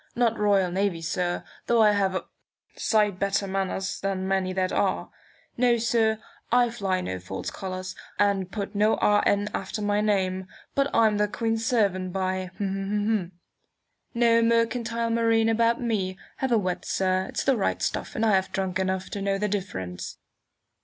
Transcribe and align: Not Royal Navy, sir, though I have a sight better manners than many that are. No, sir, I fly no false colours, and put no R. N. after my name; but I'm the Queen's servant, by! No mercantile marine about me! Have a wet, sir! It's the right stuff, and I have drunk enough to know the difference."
Not 0.15 0.39
Royal 0.39 0.71
Navy, 0.71 1.03
sir, 1.03 1.43
though 1.67 1.83
I 1.83 1.91
have 1.91 2.15
a 2.15 2.25
sight 2.75 3.19
better 3.19 3.45
manners 3.45 3.99
than 4.01 4.27
many 4.27 4.51
that 4.51 4.71
are. 4.71 5.11
No, 5.57 5.77
sir, 5.77 6.17
I 6.51 6.71
fly 6.71 7.01
no 7.01 7.19
false 7.19 7.51
colours, 7.51 7.95
and 8.17 8.51
put 8.51 8.73
no 8.73 8.95
R. 8.95 9.21
N. 9.27 9.49
after 9.53 9.79
my 9.79 10.01
name; 10.01 10.47
but 10.73 10.89
I'm 10.91 11.19
the 11.19 11.27
Queen's 11.27 11.63
servant, 11.67 12.11
by! 12.13 12.49
No 12.57 14.41
mercantile 14.41 15.11
marine 15.11 15.49
about 15.49 15.79
me! 15.79 16.17
Have 16.37 16.51
a 16.51 16.57
wet, 16.57 16.83
sir! 16.83 17.27
It's 17.29 17.43
the 17.43 17.55
right 17.55 17.79
stuff, 17.79 18.15
and 18.15 18.25
I 18.25 18.31
have 18.31 18.51
drunk 18.51 18.79
enough 18.79 19.11
to 19.11 19.21
know 19.21 19.37
the 19.37 19.47
difference." 19.47 20.17